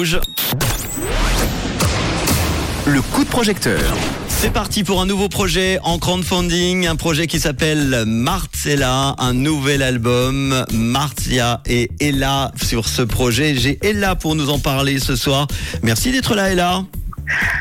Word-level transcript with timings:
Rouge. 0.00 0.18
Le 2.86 3.02
coup 3.02 3.22
de 3.22 3.28
projecteur. 3.28 3.82
C'est 4.28 4.50
parti 4.50 4.82
pour 4.82 5.02
un 5.02 5.04
nouveau 5.04 5.28
projet 5.28 5.78
en 5.82 5.98
crowdfunding, 5.98 6.86
un 6.86 6.96
projet 6.96 7.26
qui 7.26 7.38
s'appelle 7.38 8.04
Marcella, 8.06 9.14
un 9.18 9.34
nouvel 9.34 9.82
album. 9.82 10.64
Martia 10.72 11.60
et 11.66 11.90
Ella 12.00 12.50
sur 12.56 12.88
ce 12.88 13.02
projet. 13.02 13.54
J'ai 13.54 13.78
Ella 13.82 14.14
pour 14.14 14.36
nous 14.36 14.48
en 14.48 14.58
parler 14.58 15.00
ce 15.00 15.16
soir. 15.16 15.48
Merci 15.82 16.12
d'être 16.12 16.34
là, 16.34 16.50
Ella. 16.50 16.82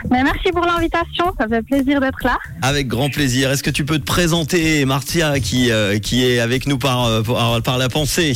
Ben, 0.09 0.23
merci 0.23 0.53
pour 0.53 0.65
l'invitation, 0.65 1.25
ça 1.37 1.45
fait 1.45 1.61
plaisir 1.61 1.99
d'être 1.99 2.23
là. 2.23 2.37
Avec 2.61 2.87
grand 2.87 3.09
plaisir. 3.09 3.51
Est-ce 3.51 3.63
que 3.63 3.69
tu 3.69 3.83
peux 3.83 3.99
te 3.99 4.05
présenter, 4.05 4.85
Martia, 4.85 5.41
qui, 5.41 5.71
euh, 5.71 5.99
qui 5.99 6.25
est 6.25 6.39
avec 6.39 6.67
nous 6.67 6.77
par, 6.77 7.03
euh, 7.03 7.21
par, 7.21 7.61
par 7.61 7.77
la 7.77 7.89
pensée? 7.89 8.33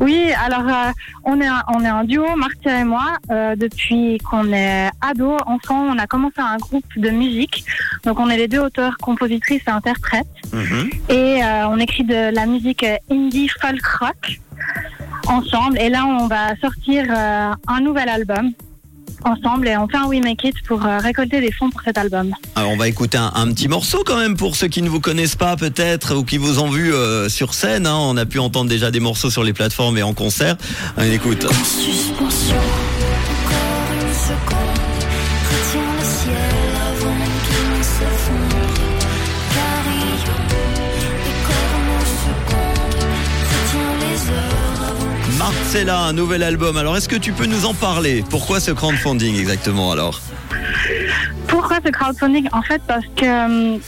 Oui, 0.00 0.30
alors 0.44 0.66
euh, 0.68 0.92
on, 1.24 1.40
est 1.40 1.46
un, 1.46 1.62
on 1.68 1.84
est 1.84 1.88
un 1.88 2.04
duo, 2.04 2.24
Martia 2.36 2.80
et 2.80 2.84
moi, 2.84 3.16
euh, 3.30 3.56
depuis 3.56 4.18
qu'on 4.18 4.52
est 4.52 4.90
ado. 5.00 5.36
Ensemble, 5.46 5.90
on 5.94 5.98
a 5.98 6.06
commencé 6.06 6.38
un 6.38 6.56
groupe 6.58 6.86
de 6.96 7.10
musique. 7.10 7.64
Donc 8.04 8.20
on 8.20 8.28
est 8.28 8.36
les 8.36 8.48
deux 8.48 8.60
auteurs, 8.60 8.96
compositrices 8.98 9.62
et 9.66 9.70
interprètes. 9.70 10.26
Mhm. 10.52 10.90
Et 11.08 11.42
euh, 11.42 11.68
on 11.68 11.78
écrit 11.78 12.04
de 12.04 12.34
la 12.34 12.46
musique 12.46 12.84
indie 13.10 13.48
folk 13.60 13.84
rock 14.00 14.40
ensemble. 15.28 15.78
Et 15.78 15.88
là, 15.88 16.06
on 16.06 16.26
va 16.26 16.56
sortir 16.56 17.04
euh, 17.08 17.52
un 17.66 17.80
nouvel 17.80 18.08
album 18.08 18.52
ensemble 19.26 19.68
et 19.68 19.76
on 19.76 19.86
fait 19.88 19.96
un 19.96 20.06
We 20.06 20.20
Make 20.22 20.44
It 20.44 20.54
pour 20.66 20.84
euh, 20.84 20.98
récolter 20.98 21.40
des 21.40 21.52
fonds 21.52 21.70
pour 21.70 21.82
cet 21.82 21.98
album. 21.98 22.32
Alors 22.54 22.70
on 22.70 22.76
va 22.76 22.88
écouter 22.88 23.18
un, 23.18 23.32
un 23.34 23.48
petit 23.48 23.68
morceau 23.68 24.02
quand 24.06 24.16
même 24.16 24.36
pour 24.36 24.56
ceux 24.56 24.68
qui 24.68 24.82
ne 24.82 24.88
vous 24.88 25.00
connaissent 25.00 25.36
pas 25.36 25.56
peut-être 25.56 26.14
ou 26.14 26.24
qui 26.24 26.38
vous 26.38 26.58
ont 26.60 26.70
vu 26.70 26.92
euh, 26.94 27.28
sur 27.28 27.54
scène. 27.54 27.86
hein. 27.86 27.96
On 27.98 28.16
a 28.16 28.24
pu 28.26 28.38
entendre 28.38 28.68
déjà 28.70 28.90
des 28.90 29.00
morceaux 29.00 29.30
sur 29.30 29.42
les 29.44 29.52
plateformes 29.52 29.98
et 29.98 30.02
en 30.02 30.14
concert. 30.14 30.56
On 30.96 31.02
écoute. 31.02 31.46
Suspension, 31.64 32.56
encore 32.56 33.92
une 33.92 34.14
seconde. 34.14 35.06
Retiens 35.50 35.80
le 35.98 36.04
ciel 36.04 36.65
que 45.66 45.78
Marcella, 45.78 46.00
un 46.00 46.12
nouvel 46.12 46.42
album. 46.42 46.76
Alors 46.76 46.96
est-ce 46.96 47.08
que 47.08 47.16
tu 47.16 47.32
peux 47.32 47.46
nous 47.46 47.66
en 47.66 47.74
parler? 47.74 48.24
Pourquoi 48.30 48.60
ce 48.60 48.70
crowdfunding 48.70 49.36
exactement 49.38 49.90
alors? 49.90 50.20
Pourquoi 51.48 51.78
ce 51.84 51.90
crowdfunding? 51.90 52.48
En 52.52 52.62
fait, 52.62 52.80
parce 52.86 53.04
que 53.16 53.24
euh, 53.24 53.78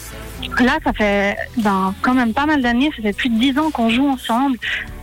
là, 0.59 0.79
ça 0.83 0.93
fait 0.93 1.37
ben, 1.57 1.95
quand 2.03 2.15
même 2.15 2.33
pas 2.33 2.47
mal 2.47 2.63
d'années, 2.63 2.91
ça 2.97 3.03
fait 3.03 3.13
plus 3.13 3.29
de 3.29 3.39
dix 3.39 3.59
ans 3.59 3.71
qu'on 3.71 3.91
joue 3.91 4.09
ensemble. 4.09 4.59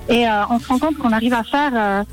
Et 0.09 0.28
euh, 0.28 0.46
on 0.50 0.59
se 0.59 0.68
rend 0.68 0.80
compte 0.80 0.98
qu'on 0.98 1.12
arrive 1.12 1.34
à 1.34 1.44
faire 1.44 1.72
euh, 1.73 2.03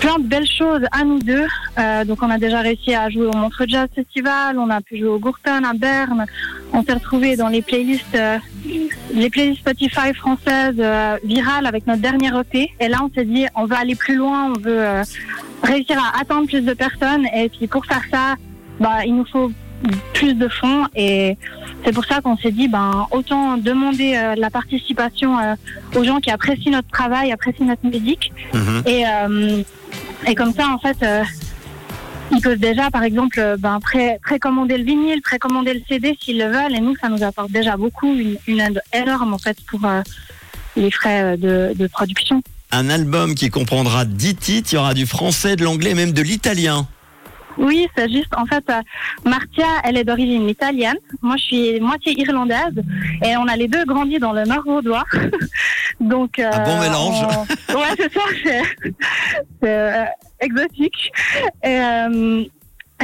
plein 0.00 0.18
de 0.18 0.26
belles 0.26 0.50
choses 0.50 0.82
à 0.92 1.04
nous 1.04 1.18
deux. 1.18 1.46
Euh, 1.78 2.04
donc, 2.04 2.22
on 2.22 2.30
a 2.30 2.38
déjà 2.38 2.60
réussi 2.60 2.94
à 2.94 3.08
jouer 3.10 3.26
au 3.26 3.36
Montreux 3.36 3.66
Jazz 3.66 3.88
Festival, 3.94 4.58
on 4.58 4.70
a 4.70 4.80
pu 4.80 4.98
jouer 4.98 5.08
au 5.08 5.18
Gourton 5.18 5.64
à 5.64 5.72
Berne. 5.74 6.24
On 6.72 6.82
s'est 6.82 6.94
retrouvés 6.94 7.36
dans 7.36 7.48
les 7.48 7.62
playlists, 7.62 8.14
euh, 8.14 8.38
les 9.12 9.30
playlists 9.30 9.60
Spotify 9.60 10.12
françaises 10.14 10.76
euh, 10.78 11.16
virales 11.24 11.66
avec 11.66 11.86
notre 11.86 12.02
dernier 12.02 12.30
EP. 12.38 12.70
Et 12.80 12.88
là, 12.88 12.98
on 13.02 13.10
s'est 13.14 13.24
dit, 13.24 13.46
on 13.54 13.64
veut 13.64 13.76
aller 13.76 13.94
plus 13.94 14.16
loin, 14.16 14.52
on 14.54 14.60
veut 14.60 15.02
réussir 15.62 15.98
à 15.98 16.20
atteindre 16.20 16.46
plus 16.46 16.62
de 16.62 16.74
personnes. 16.74 17.26
Et 17.34 17.48
puis, 17.48 17.66
pour 17.66 17.84
faire 17.86 18.02
ça, 18.10 18.34
bah, 18.80 19.04
il 19.04 19.16
nous 19.16 19.26
faut 19.26 19.50
plus 20.12 20.34
de 20.34 20.48
fonds 20.48 20.86
et 20.94 21.36
c'est 21.84 21.92
pour 21.92 22.04
ça 22.04 22.20
qu'on 22.20 22.36
s'est 22.36 22.50
dit 22.50 22.68
ben 22.68 23.06
autant 23.12 23.56
demander 23.56 24.16
euh, 24.16 24.34
la 24.36 24.50
participation 24.50 25.38
euh, 25.38 25.54
aux 25.96 26.02
gens 26.04 26.18
qui 26.18 26.30
apprécient 26.30 26.72
notre 26.72 26.88
travail, 26.88 27.30
apprécient 27.32 27.66
notre 27.66 27.86
musique 27.86 28.32
Mhm. 28.54 28.82
et 28.86 29.04
euh, 29.06 29.62
et 30.26 30.34
comme 30.34 30.52
ça 30.52 30.66
en 30.68 30.78
fait 30.78 30.98
ils 32.32 32.40
peuvent 32.40 32.58
déjà 32.58 32.90
par 32.90 33.04
exemple 33.04 33.56
ben 33.58 33.78
pré 33.80 34.18
précommander 34.22 34.76
le 34.78 34.84
vinyle, 34.84 35.22
précommander 35.22 35.74
le 35.74 35.80
CD 35.88 36.16
s'ils 36.20 36.38
le 36.38 36.46
veulent 36.46 36.74
et 36.74 36.80
nous 36.80 36.96
ça 36.96 37.08
nous 37.08 37.22
apporte 37.22 37.50
déjà 37.52 37.76
beaucoup 37.76 38.12
une, 38.12 38.36
une 38.46 38.60
aide 38.60 38.82
énorme 38.92 39.32
en 39.34 39.38
fait 39.38 39.58
pour 39.68 39.80
les 40.76 40.90
frais 40.90 41.36
de, 41.36 41.72
de 41.74 41.86
production. 41.86 42.42
Un 42.70 42.90
album 42.90 43.34
qui 43.34 43.48
comprendra 43.48 44.04
10 44.04 44.34
titres. 44.34 44.72
Il 44.72 44.76
y 44.76 44.78
aura 44.78 44.92
du 44.92 45.06
français, 45.06 45.56
de 45.56 45.64
l'anglais, 45.64 45.94
même 45.94 46.12
de 46.12 46.20
l'italien. 46.20 46.86
Oui, 47.58 47.88
c'est 47.96 48.08
juste. 48.10 48.32
En 48.36 48.46
fait, 48.46 48.64
euh, 48.70 48.80
Martia, 49.24 49.66
elle 49.84 49.96
est 49.96 50.04
d'origine 50.04 50.48
italienne. 50.48 50.96
Moi, 51.22 51.36
je 51.36 51.42
suis 51.42 51.80
moitié 51.80 52.18
irlandaise. 52.20 52.74
Et 53.24 53.36
on 53.36 53.46
a 53.48 53.56
les 53.56 53.68
deux 53.68 53.84
grandi 53.84 54.18
dans 54.18 54.32
le 54.32 54.44
nord 54.44 54.62
vaudois. 54.64 55.04
Donc, 56.00 56.38
euh, 56.38 56.50
Un 56.52 56.64
bon 56.64 56.80
mélange. 56.80 57.16
on- 57.70 57.74
Ouais, 57.78 57.94
c'est 57.98 58.12
ça. 58.12 58.20
C'est 59.62 59.68
euh, 59.68 60.04
exotique. 60.40 61.10
Et, 61.64 61.80
euh, 61.80 62.44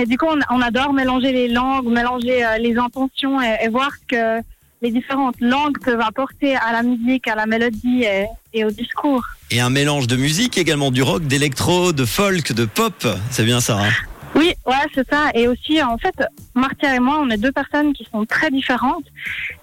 et 0.00 0.06
du 0.06 0.16
coup, 0.16 0.26
on, 0.28 0.38
on 0.56 0.60
adore 0.60 0.92
mélanger 0.92 1.32
les 1.32 1.48
langues, 1.48 1.86
mélanger 1.86 2.44
les 2.60 2.76
intentions 2.78 3.40
et, 3.42 3.56
et 3.64 3.68
voir 3.68 3.90
que 4.08 4.40
les 4.82 4.90
différentes 4.90 5.40
langues 5.40 5.78
peuvent 5.82 6.00
apporter 6.00 6.56
à 6.56 6.72
la 6.72 6.82
musique, 6.82 7.26
à 7.28 7.34
la 7.34 7.46
mélodie 7.46 8.02
et, 8.04 8.26
et 8.52 8.64
au 8.64 8.70
discours. 8.70 9.24
Et 9.50 9.60
un 9.60 9.70
mélange 9.70 10.06
de 10.06 10.16
musique 10.16 10.58
également, 10.58 10.90
du 10.90 11.02
rock, 11.02 11.22
d'électro, 11.26 11.92
de 11.92 12.04
folk, 12.04 12.52
de 12.52 12.64
pop. 12.66 13.06
C'est 13.30 13.44
bien 13.44 13.60
ça. 13.60 13.78
hein 13.80 13.90
Oui, 14.34 14.52
ouais, 14.66 14.74
c'est 14.94 15.08
ça. 15.08 15.30
Et 15.34 15.46
aussi, 15.46 15.82
en 15.82 15.96
fait, 15.96 16.14
Martia 16.54 16.96
et 16.96 16.98
moi, 16.98 17.20
on 17.20 17.30
est 17.30 17.36
deux 17.36 17.52
personnes 17.52 17.92
qui 17.92 18.06
sont 18.10 18.24
très 18.26 18.50
différentes. 18.50 19.04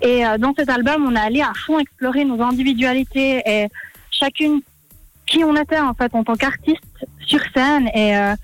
Et 0.01 0.25
euh, 0.25 0.37
dans 0.37 0.53
cet 0.57 0.69
album, 0.69 1.05
on 1.05 1.15
est 1.15 1.19
allé 1.19 1.41
à 1.41 1.51
fond 1.65 1.77
explorer 1.79 2.23
nos 2.23 2.41
individualités 2.41 3.41
et 3.45 3.67
chacune 4.11 4.61
qui 5.25 5.43
on 5.43 5.55
était 5.55 5.79
en 5.79 5.93
fait 5.93 6.13
en 6.13 6.23
tant 6.23 6.35
qu'artiste 6.35 6.81
sur 7.25 7.39
scène 7.53 7.87
et 7.93 8.17
euh, 8.17 8.35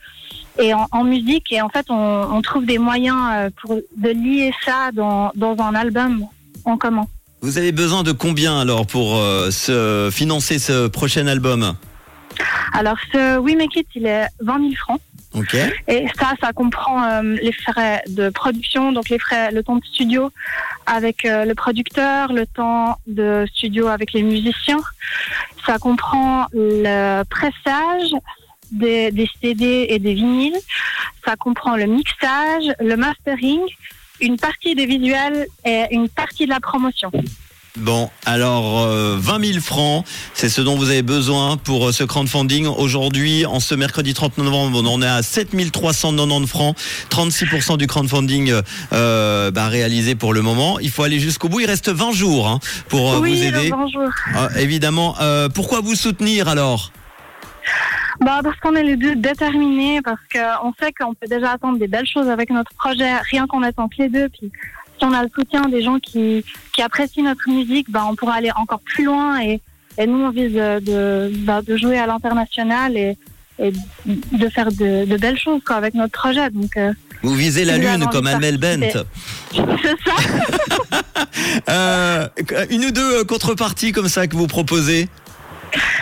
et 0.59 0.73
en, 0.73 0.87
en 0.91 1.03
musique. 1.03 1.51
Et 1.51 1.61
en 1.61 1.69
fait, 1.69 1.85
on, 1.89 1.95
on 1.95 2.41
trouve 2.41 2.65
des 2.65 2.77
moyens 2.77 3.17
euh, 3.31 3.49
pour 3.61 3.75
de 3.75 4.09
lier 4.09 4.51
ça 4.65 4.91
dans 4.93 5.31
dans 5.35 5.55
un 5.61 5.75
album 5.75 6.25
en 6.65 6.77
commun. 6.77 7.05
Vous 7.41 7.57
avez 7.57 7.71
besoin 7.71 8.03
de 8.03 8.11
combien 8.11 8.59
alors 8.59 8.87
pour 8.87 9.15
euh, 9.15 9.51
se 9.51 10.09
financer 10.11 10.59
ce 10.59 10.87
prochain 10.87 11.27
album? 11.27 11.75
Alors, 12.73 12.97
ce 13.11 13.37
We 13.37 13.55
Make 13.55 13.75
It, 13.75 13.87
il 13.95 14.05
est 14.05 14.27
20 14.41 14.59
000 14.59 14.71
francs. 14.75 15.01
Et 15.87 16.07
ça, 16.19 16.33
ça 16.41 16.53
comprend 16.53 17.03
euh, 17.03 17.21
les 17.41 17.51
frais 17.51 18.03
de 18.07 18.29
production, 18.29 18.91
donc 18.91 19.09
les 19.09 19.19
frais, 19.19 19.51
le 19.51 19.63
temps 19.63 19.77
de 19.77 19.85
studio 19.85 20.31
avec 20.85 21.25
euh, 21.25 21.45
le 21.45 21.55
producteur, 21.55 22.33
le 22.33 22.45
temps 22.45 22.97
de 23.07 23.45
studio 23.53 23.87
avec 23.87 24.13
les 24.13 24.23
musiciens. 24.23 24.81
Ça 25.65 25.77
comprend 25.77 26.47
le 26.53 27.23
pressage 27.23 28.11
des, 28.71 29.11
des 29.11 29.29
CD 29.41 29.87
et 29.89 29.99
des 29.99 30.13
vinyles. 30.13 30.57
Ça 31.25 31.35
comprend 31.35 31.75
le 31.75 31.85
mixage, 31.85 32.73
le 32.79 32.95
mastering, 32.95 33.61
une 34.21 34.37
partie 34.37 34.75
des 34.75 34.85
visuels 34.85 35.47
et 35.65 35.85
une 35.91 36.09
partie 36.09 36.45
de 36.45 36.51
la 36.51 36.59
promotion. 36.59 37.11
Bon, 37.77 38.09
alors 38.25 38.81
euh, 38.81 39.17
20 39.19 39.45
000 39.53 39.59
francs, 39.59 40.03
c'est 40.33 40.49
ce 40.49 40.61
dont 40.61 40.75
vous 40.75 40.89
avez 40.89 41.03
besoin 41.03 41.57
pour 41.57 41.87
euh, 41.87 41.91
ce 41.91 42.03
crowdfunding. 42.03 42.65
Aujourd'hui, 42.65 43.45
en 43.45 43.59
ce 43.59 43.75
mercredi 43.75 44.15
30 44.15 44.39
novembre, 44.39 44.81
on 44.83 44.85
en 44.87 45.01
est 45.01 45.07
à 45.07 45.21
7 45.21 45.49
390 45.71 46.47
francs, 46.47 46.75
36% 47.11 47.77
du 47.77 47.85
crowdfunding 47.85 48.49
euh, 48.49 48.61
euh, 48.93 49.51
bah, 49.51 49.67
réalisé 49.67 50.15
pour 50.15 50.33
le 50.33 50.41
moment. 50.41 50.79
Il 50.79 50.89
faut 50.89 51.03
aller 51.03 51.19
jusqu'au 51.19 51.49
bout. 51.49 51.59
Il 51.59 51.67
reste 51.67 51.89
20 51.89 52.13
jours 52.13 52.47
hein, 52.47 52.59
pour 52.89 53.13
euh, 53.13 53.19
oui, 53.19 53.35
vous 53.37 53.43
aider. 53.43 53.69
bonjour. 53.69 54.09
Évidemment. 54.57 55.15
Euh, 55.21 55.47
pourquoi 55.47 55.81
vous 55.81 55.95
soutenir 55.95 56.47
alors? 56.47 56.91
Bah 58.21 58.39
parce 58.43 58.59
qu'on 58.59 58.73
est 58.73 58.83
les 58.83 58.95
deux 58.95 59.15
déterminés, 59.15 60.01
parce 60.01 60.19
qu'on 60.33 60.73
sait 60.81 60.91
qu'on 60.91 61.13
peut 61.13 61.27
déjà 61.27 61.51
attendre 61.51 61.77
des 61.77 61.87
belles 61.87 62.07
choses 62.07 62.27
avec 62.29 62.49
notre 62.49 62.73
projet, 62.73 63.13
rien 63.29 63.45
qu'en 63.45 63.61
étant 63.61 63.87
que 63.87 63.95
les 63.99 64.09
deux. 64.09 64.29
Puis 64.29 64.51
si 64.97 65.05
on 65.05 65.13
a 65.13 65.23
le 65.23 65.29
soutien 65.33 65.61
des 65.69 65.81
gens 65.83 65.99
qui, 65.99 66.43
qui 66.73 66.81
apprécient 66.81 67.23
notre 67.23 67.49
musique, 67.49 67.89
bah 67.89 68.03
on 68.09 68.15
pourra 68.15 68.35
aller 68.35 68.51
encore 68.55 68.79
plus 68.81 69.03
loin. 69.05 69.39
Et, 69.41 69.61
et 69.97 70.05
nous, 70.07 70.23
on 70.25 70.29
vise 70.29 70.53
de, 70.53 70.79
de, 70.79 71.31
bah, 71.45 71.61
de 71.61 71.77
jouer 71.77 71.97
à 71.97 72.05
l'international 72.07 72.95
et, 72.97 73.17
et 73.59 73.71
de 74.05 74.49
faire 74.49 74.71
de, 74.71 75.05
de 75.05 75.17
belles 75.17 75.39
choses 75.39 75.61
quoi, 75.65 75.75
avec 75.77 75.93
notre 75.93 76.13
projet. 76.13 76.49
Donc 76.51 76.75
euh, 76.77 76.93
Vous 77.23 77.33
visez 77.35 77.65
la 77.65 77.77
lune 77.77 78.07
comme 78.11 78.27
Amel 78.27 78.57
Bent. 78.57 78.79
c'est 78.81 78.91
ça. 78.91 79.03
Euh, 81.69 82.27
une 82.69 82.85
ou 82.85 82.91
deux 82.91 83.19
euh, 83.19 83.23
contreparties 83.23 83.91
comme 83.91 84.07
ça 84.07 84.27
que 84.27 84.35
vous 84.35 84.47
proposez? 84.47 85.07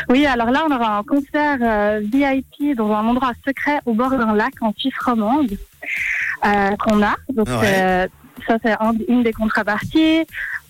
Oui, 0.10 0.26
alors 0.26 0.52
là, 0.52 0.64
on 0.70 0.74
aura 0.74 0.98
un 0.98 1.04
concert 1.04 1.58
euh, 1.62 2.02
VIP 2.04 2.76
dans 2.76 2.92
un 2.92 3.06
endroit 3.06 3.32
secret 3.46 3.80
au 3.86 3.94
bord 3.94 4.12
d'un 4.12 4.34
lac 4.36 4.54
en 4.62 4.74
Suisse 4.78 4.94
romande 5.04 5.52
euh, 6.46 6.70
qu'on 6.80 7.02
a. 7.04 7.16
Donc, 7.34 7.48
Ouais. 7.48 7.56
euh, 7.64 8.08
ça, 8.48 8.58
c'est 8.64 8.72
un- 8.80 8.94
une 9.08 9.24
des 9.24 9.34
contreparties. 9.34 10.24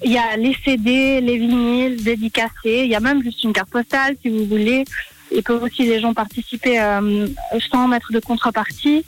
Il 0.04 0.12
y 0.12 0.18
a 0.18 0.36
les 0.38 0.56
CD, 0.64 1.22
les 1.22 1.38
vinyles 1.38 2.04
dédicacés. 2.04 2.82
Il 2.84 2.88
y 2.88 2.96
a 2.96 3.00
même 3.00 3.24
juste 3.24 3.44
une 3.44 3.54
carte 3.54 3.70
postale, 3.70 4.16
si 4.22 4.30
vous 4.30 4.46
voulez. 4.46 4.86
Et 5.32 5.42
peuvent 5.42 5.64
aussi 5.64 5.84
les 5.84 6.00
gens 6.00 6.14
participer 6.14 6.80
euh, 6.80 7.28
sans 7.72 7.88
mettre 7.88 8.12
de 8.12 8.20
contrepartie. 8.20 9.04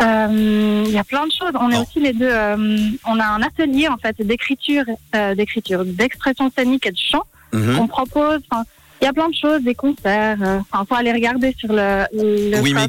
Euh, 0.00 0.84
Il 0.86 0.92
y 0.92 0.98
a 0.98 1.04
plein 1.04 1.26
de 1.26 1.32
choses. 1.32 1.52
On 1.58 1.70
est 1.70 1.78
aussi 1.78 2.00
les 2.00 2.12
deux. 2.12 2.28
euh, 2.30 2.78
on 3.06 3.18
a 3.18 3.24
un 3.26 3.42
atelier 3.42 3.88
en 3.88 3.96
fait 3.96 4.16
d'écriture, 4.20 4.84
euh, 5.14 5.34
d'écriture, 5.34 5.84
d'expression 5.84 6.50
scénique 6.56 6.86
et 6.86 6.92
de 6.92 6.98
chant 6.98 7.24
Mhm. 7.52 7.76
qu'on 7.76 7.86
propose. 7.88 8.40
Il 9.00 9.04
y 9.04 9.08
a 9.08 9.12
plein 9.12 9.28
de 9.28 9.34
choses, 9.34 9.62
des 9.62 9.74
concerts. 9.76 10.38
euh, 10.42 10.58
Enfin, 10.72 10.84
faut 10.88 10.94
aller 10.96 11.12
regarder 11.12 11.54
sur 11.58 11.68
le, 11.72 12.04
le 12.12 12.58
Oui, 12.60 12.74
mais. 12.74 12.88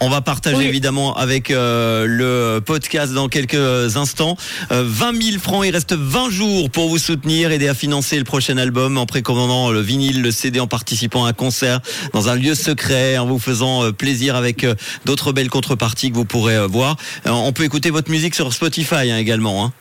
On 0.00 0.08
va 0.08 0.20
partager 0.20 0.56
Oui. 0.56 0.64
évidemment 0.66 1.16
avec 1.16 1.50
euh, 1.50 2.04
le 2.06 2.60
podcast 2.60 3.12
dans 3.12 3.28
quelques 3.28 3.96
instants. 3.96 4.36
Euh, 4.72 4.82
20 4.84 5.22
000 5.22 5.38
francs, 5.38 5.64
il 5.64 5.70
reste 5.70 5.92
20 5.94 6.30
jours 6.30 6.70
pour 6.70 6.88
vous 6.88 6.98
soutenir, 6.98 7.52
aider 7.52 7.68
à 7.68 7.74
financer 7.74 8.18
le 8.18 8.24
prochain 8.24 8.56
album 8.58 8.98
en 8.98 9.06
précommandant 9.06 9.70
le 9.70 9.80
vinyle, 9.80 10.20
le 10.20 10.30
CD, 10.32 10.58
en 10.58 10.66
participant 10.66 11.24
à 11.26 11.28
un 11.30 11.32
concert 11.32 11.80
dans 12.12 12.28
un 12.28 12.34
lieu 12.34 12.54
secret, 12.56 13.16
en 13.18 13.26
vous 13.26 13.38
faisant 13.38 13.84
euh, 13.84 13.92
plaisir 13.92 14.34
avec 14.34 14.64
euh, 14.64 14.74
d'autres 15.04 15.32
belles 15.32 15.50
contreparties 15.50 16.10
que 16.10 16.16
vous 16.16 16.24
pourrez 16.24 16.66
voir. 16.66 16.96
On 17.24 17.52
peut 17.52 17.64
écouter 17.64 17.90
votre 17.90 18.10
musique 18.10 18.34
sur 18.34 18.52
Spotify 18.52 19.10
hein, 19.12 19.16
également. 19.18 19.64
Hein. 19.64 19.72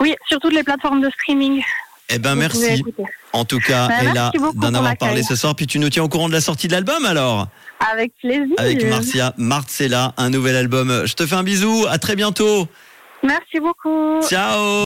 Oui, 0.00 0.14
sur 0.28 0.38
toutes 0.40 0.54
les 0.54 0.62
plateformes 0.62 1.00
de 1.02 1.10
streaming. 1.10 1.62
Eh 2.08 2.18
ben 2.18 2.34
vous 2.34 2.40
merci. 2.40 2.82
En 3.34 3.44
tout 3.44 3.58
cas 3.60 3.88
Ben, 3.88 4.10
Ella 4.10 4.32
d'en 4.54 4.72
avoir 4.74 4.96
parlé 4.96 5.22
ce 5.22 5.36
soir. 5.36 5.54
Puis 5.54 5.66
tu 5.66 5.78
nous 5.78 5.90
tiens 5.90 6.04
au 6.04 6.08
courant 6.08 6.28
de 6.28 6.32
la 6.32 6.40
sortie 6.40 6.68
de 6.68 6.72
l'album 6.72 7.04
alors 7.04 7.48
Avec 7.92 8.12
plaisir. 8.20 8.54
avec 8.58 8.84
Marcia 8.88 9.34
Marcella, 9.36 10.14
un 10.16 10.30
nouvel 10.30 10.56
album. 10.56 11.02
Je 11.04 11.14
te 11.14 11.26
fais 11.26 11.34
un 11.34 11.42
bisou, 11.42 11.86
à 11.90 11.98
très 11.98 12.16
bientôt. 12.16 12.66
Merci 13.22 13.58
beaucoup. 13.60 14.20
Ciao 14.28 14.60